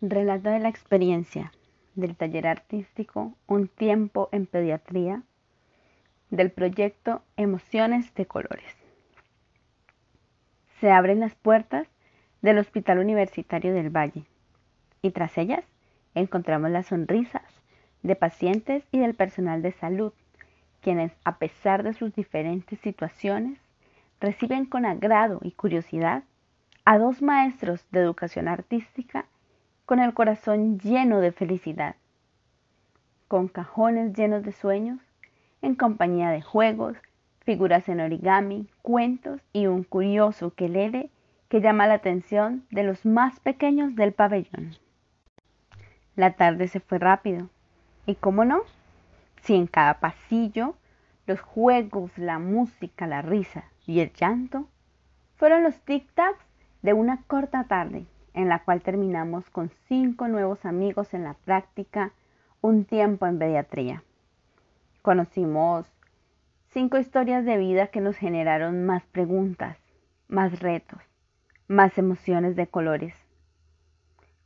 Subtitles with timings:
[0.00, 1.50] Relato de la experiencia
[1.96, 5.24] del taller artístico Un tiempo en pediatría
[6.30, 8.76] del proyecto Emociones de Colores.
[10.80, 11.88] Se abren las puertas
[12.42, 14.22] del Hospital Universitario del Valle
[15.02, 15.64] y tras ellas
[16.14, 17.42] encontramos las sonrisas
[18.04, 20.12] de pacientes y del personal de salud,
[20.80, 23.58] quienes a pesar de sus diferentes situaciones
[24.20, 26.22] reciben con agrado y curiosidad
[26.84, 29.26] a dos maestros de educación artística
[29.88, 31.96] con el corazón lleno de felicidad,
[33.26, 35.00] con cajones llenos de sueños,
[35.62, 36.98] en compañía de juegos,
[37.40, 41.08] figuras en origami, cuentos y un curioso quelele
[41.48, 44.76] que llama la atención de los más pequeños del pabellón.
[46.16, 47.48] La tarde se fue rápido.
[48.04, 48.60] ¿Y cómo no?
[49.40, 50.74] Si en cada pasillo
[51.26, 54.68] los juegos, la música, la risa y el llanto
[55.36, 56.44] fueron los tic-tacs
[56.82, 58.04] de una corta tarde
[58.38, 62.12] en la cual terminamos con cinco nuevos amigos en la práctica
[62.60, 64.04] un tiempo en pediatría.
[65.02, 65.92] Conocimos
[66.68, 69.76] cinco historias de vida que nos generaron más preguntas,
[70.28, 71.00] más retos,
[71.66, 73.12] más emociones de colores.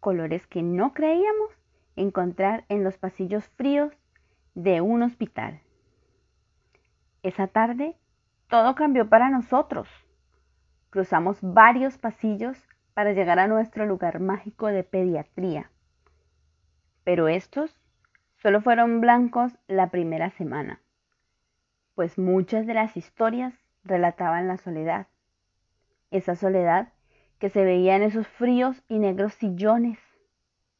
[0.00, 1.50] Colores que no creíamos
[1.94, 3.92] encontrar en los pasillos fríos
[4.56, 5.60] de un hospital.
[7.22, 7.94] Esa tarde
[8.48, 9.88] todo cambió para nosotros.
[10.90, 12.60] Cruzamos varios pasillos
[12.96, 15.70] para llegar a nuestro lugar mágico de pediatría.
[17.04, 17.78] Pero estos
[18.40, 20.80] solo fueron blancos la primera semana,
[21.94, 23.52] pues muchas de las historias
[23.84, 25.08] relataban la soledad,
[26.10, 26.94] esa soledad
[27.38, 29.98] que se veía en esos fríos y negros sillones,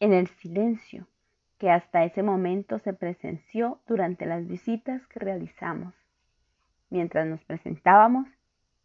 [0.00, 1.06] en el silencio
[1.58, 5.92] que hasta ese momento se presenció durante las visitas que realizamos,
[6.88, 8.26] mientras nos presentábamos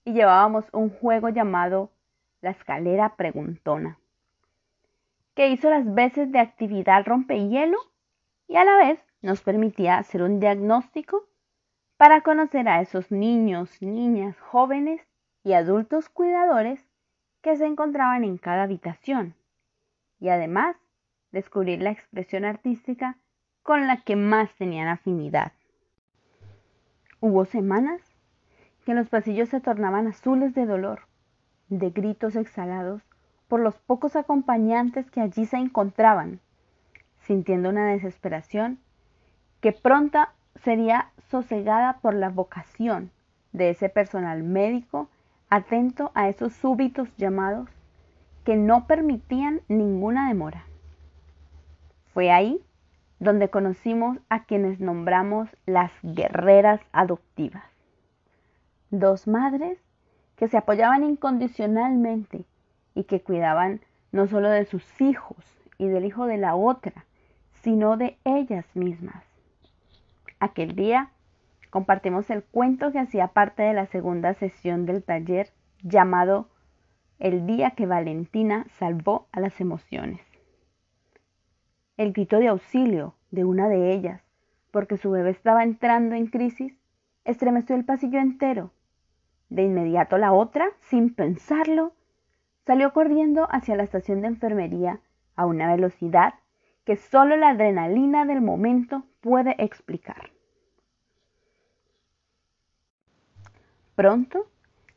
[0.03, 1.92] y llevábamos un juego llamado
[2.43, 3.97] la escalera preguntona,
[5.33, 7.77] que hizo las veces de actividad rompehielo
[8.49, 11.25] y a la vez nos permitía hacer un diagnóstico
[11.95, 15.01] para conocer a esos niños, niñas, jóvenes
[15.45, 16.85] y adultos cuidadores
[17.41, 19.35] que se encontraban en cada habitación
[20.19, 20.75] y además
[21.31, 23.17] descubrir la expresión artística
[23.61, 25.53] con la que más tenían afinidad.
[27.21, 28.01] Hubo semanas
[28.85, 31.07] que los pasillos se tornaban azules de dolor
[31.79, 33.01] de gritos exhalados
[33.47, 36.39] por los pocos acompañantes que allí se encontraban,
[37.21, 38.79] sintiendo una desesperación
[39.61, 43.11] que pronta sería sosegada por la vocación
[43.51, 45.09] de ese personal médico
[45.49, 47.69] atento a esos súbitos llamados
[48.43, 50.65] que no permitían ninguna demora.
[52.13, 52.61] Fue ahí
[53.19, 57.63] donde conocimos a quienes nombramos las guerreras adoptivas,
[58.89, 59.79] dos madres
[60.35, 62.45] que se apoyaban incondicionalmente
[62.95, 65.37] y que cuidaban no solo de sus hijos
[65.77, 67.05] y del hijo de la otra,
[67.53, 69.23] sino de ellas mismas.
[70.39, 71.11] Aquel día
[71.69, 75.49] compartimos el cuento que hacía parte de la segunda sesión del taller
[75.81, 76.49] llamado
[77.19, 80.21] El día que Valentina salvó a las emociones.
[81.97, 84.21] El grito de auxilio de una de ellas,
[84.71, 86.73] porque su bebé estaba entrando en crisis,
[87.23, 88.71] estremeció el pasillo entero
[89.53, 91.93] de inmediato la otra, sin pensarlo,
[92.65, 94.99] salió corriendo hacia la estación de enfermería
[95.35, 96.33] a una velocidad
[96.85, 100.31] que solo la adrenalina del momento puede explicar.
[103.95, 104.47] Pronto,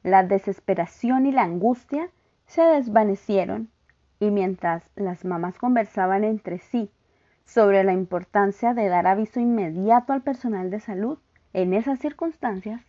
[0.03, 2.09] la desesperación y la angustia
[2.47, 3.69] se desvanecieron
[4.21, 6.91] y mientras las mamás conversaban entre sí
[7.45, 11.19] sobre la importancia de dar aviso inmediato al personal de salud
[11.53, 12.81] en esas circunstancias,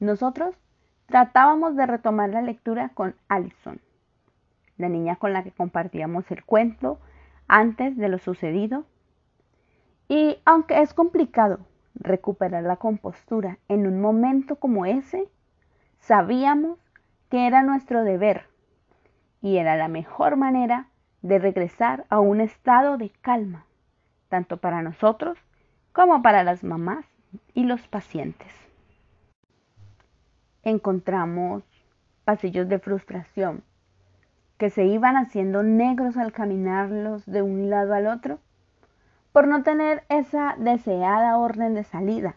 [0.00, 0.56] nosotros
[1.12, 3.78] tratábamos de retomar la lectura con Allison,
[4.78, 6.98] la niña con la que compartíamos el cuento
[7.48, 8.86] antes de lo sucedido.
[10.08, 11.58] Y aunque es complicado
[11.94, 15.28] recuperar la compostura en un momento como ese,
[15.98, 16.78] sabíamos
[17.28, 18.46] que era nuestro deber
[19.42, 20.86] y era la mejor manera
[21.20, 23.66] de regresar a un estado de calma,
[24.30, 25.36] tanto para nosotros
[25.92, 27.04] como para las mamás
[27.52, 28.71] y los pacientes
[30.62, 31.64] encontramos
[32.24, 33.64] pasillos de frustración
[34.58, 38.38] que se iban haciendo negros al caminarlos de un lado al otro
[39.32, 42.36] por no tener esa deseada orden de salida,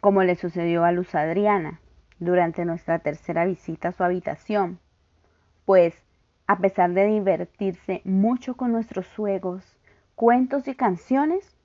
[0.00, 1.80] como le sucedió a Luz Adriana
[2.18, 4.80] durante nuestra tercera visita a su habitación,
[5.64, 5.94] pues
[6.46, 9.78] a pesar de divertirse mucho con nuestros juegos,
[10.16, 11.56] cuentos y canciones,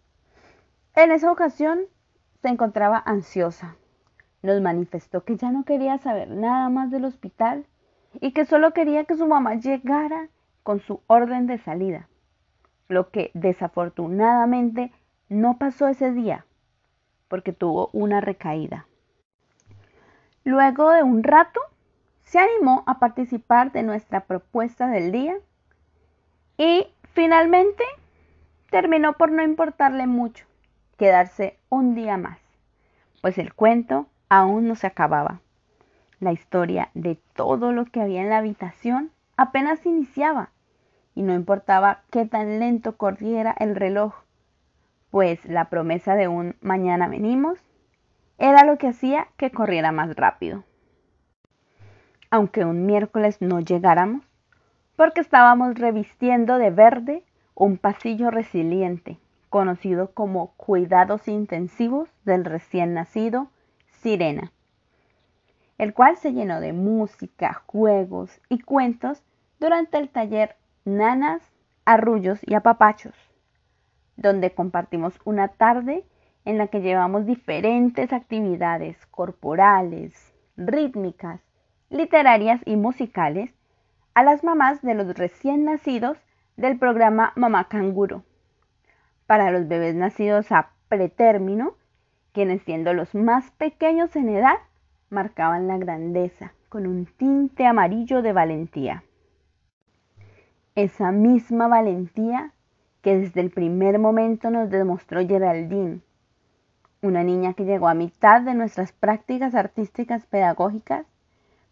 [0.96, 1.82] en esa ocasión
[2.42, 3.76] se encontraba ansiosa
[4.46, 7.66] nos manifestó que ya no quería saber nada más del hospital
[8.22, 10.30] y que solo quería que su mamá llegara
[10.64, 12.08] con su orden de salida,
[12.88, 14.92] lo que desafortunadamente
[15.30, 16.46] no pasó ese día
[17.28, 18.86] porque tuvo una recaída.
[20.44, 21.60] Luego de un rato,
[22.24, 25.36] se animó a participar de nuestra propuesta del día
[26.58, 27.84] y finalmente
[28.70, 30.46] terminó por no importarle mucho
[30.98, 32.40] quedarse un día más,
[33.22, 35.40] pues el cuento aún no se acababa.
[36.20, 40.50] La historia de todo lo que había en la habitación apenas iniciaba
[41.14, 44.14] y no importaba qué tan lento corriera el reloj,
[45.10, 47.60] pues la promesa de un mañana venimos
[48.38, 50.66] era lo que hacía que corriera más rápido.
[52.30, 54.26] Aunque un miércoles no llegáramos,
[54.98, 57.24] porque estábamos revistiendo de verde
[57.54, 59.18] un pasillo resiliente,
[59.50, 63.48] conocido como cuidados intensivos del recién nacido
[64.06, 64.52] Sirena
[65.80, 69.24] el cual se llenó de música, juegos y cuentos
[69.60, 71.42] durante el taller Nanas,
[71.86, 73.16] Arrullos y Apapachos,
[74.16, 76.06] donde compartimos una tarde
[76.46, 81.42] en la que llevamos diferentes actividades corporales, rítmicas,
[81.90, 83.56] literarias y musicales
[84.14, 86.20] a las mamás de los recién nacidos
[86.58, 88.24] del programa Mamá Canguro.
[89.26, 91.74] Para los bebés nacidos a pretérmino,
[92.36, 94.58] quienes siendo los más pequeños en edad,
[95.10, 99.04] marcaban la grandeza con un tinte amarillo de valentía.
[100.76, 102.52] Esa misma valentía
[103.02, 106.02] que desde el primer momento nos demostró Geraldine,
[107.02, 111.06] una niña que llegó a mitad de nuestras prácticas artísticas pedagógicas,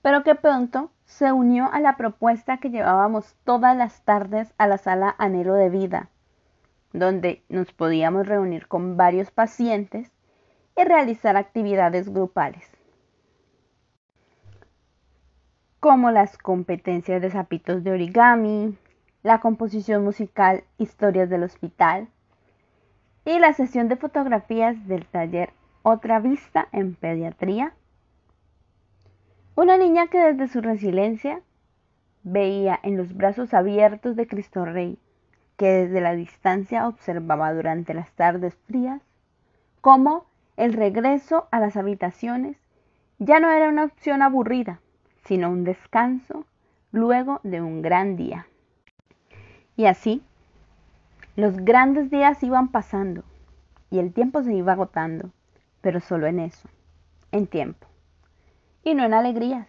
[0.01, 4.77] pero que pronto se unió a la propuesta que llevábamos todas las tardes a la
[4.77, 6.07] sala Anhelo de Vida,
[6.93, 10.09] donde nos podíamos reunir con varios pacientes
[10.75, 12.73] y realizar actividades grupales.
[15.83, 18.77] como las competencias de zapitos de origami,
[19.21, 22.07] la composición musical Historias del Hospital
[23.25, 27.73] y la sesión de fotografías del taller Otra Vista en Pediatría.
[29.55, 31.41] Una niña que desde su resiliencia
[32.23, 34.97] veía en los brazos abiertos de Cristo Rey,
[35.57, 39.01] que desde la distancia observaba durante las tardes frías,
[39.81, 40.27] cómo
[40.57, 42.57] el regreso a las habitaciones
[43.19, 44.79] ya no era una opción aburrida,
[45.25, 46.45] sino un descanso
[46.91, 48.47] luego de un gran día.
[49.75, 50.21] Y así,
[51.35, 53.23] los grandes días iban pasando
[53.89, 55.31] y el tiempo se iba agotando,
[55.81, 56.69] pero solo en eso,
[57.31, 57.87] en tiempo.
[58.83, 59.67] Y no en alegrías,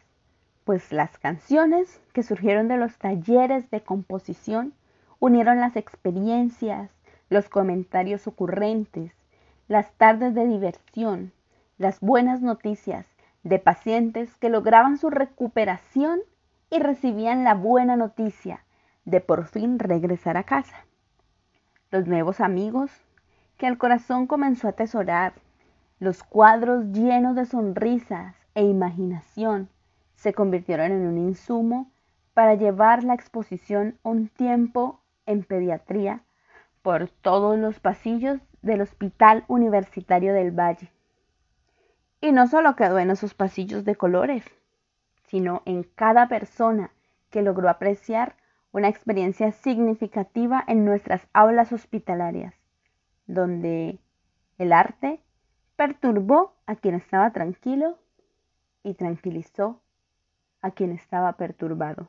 [0.65, 4.75] pues las canciones que surgieron de los talleres de composición
[5.21, 6.91] unieron las experiencias,
[7.31, 9.13] los comentarios ocurrentes,
[9.69, 11.33] las tardes de diversión,
[11.79, 13.07] las buenas noticias
[13.43, 16.21] de pacientes que lograban su recuperación
[16.71, 18.65] y recibían la buena noticia
[19.05, 20.87] de por fin regresar a casa.
[21.91, 22.91] Los nuevos amigos
[23.57, 25.35] que el corazón comenzó a atesorar,
[25.99, 29.69] los cuadros llenos de sonrisas e imaginación
[30.17, 31.91] se convirtieron en un insumo
[32.35, 36.23] para llevar la exposición un tiempo en pediatría
[36.83, 40.91] por todos los pasillos del Hospital Universitario del Valle.
[42.21, 44.45] Y no solo quedó en esos pasillos de colores,
[45.25, 46.91] sino en cada persona
[47.31, 48.37] que logró apreciar
[48.73, 52.55] una experiencia significativa en nuestras aulas hospitalarias,
[53.27, 53.99] donde
[54.59, 55.21] el arte
[55.77, 57.99] perturbó a quien estaba tranquilo
[58.83, 59.81] y tranquilizó
[60.63, 62.09] a quien estaba perturbado.